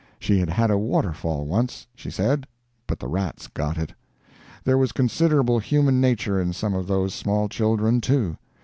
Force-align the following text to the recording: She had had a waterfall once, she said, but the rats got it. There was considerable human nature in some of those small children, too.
She 0.17 0.39
had 0.39 0.49
had 0.49 0.71
a 0.71 0.79
waterfall 0.79 1.45
once, 1.45 1.85
she 1.93 2.09
said, 2.09 2.47
but 2.87 2.97
the 2.99 3.07
rats 3.07 3.45
got 3.45 3.77
it. 3.77 3.93
There 4.63 4.79
was 4.79 4.93
considerable 4.93 5.59
human 5.59 6.01
nature 6.01 6.41
in 6.41 6.53
some 6.53 6.73
of 6.73 6.87
those 6.87 7.13
small 7.13 7.47
children, 7.47 8.01
too. 8.01 8.37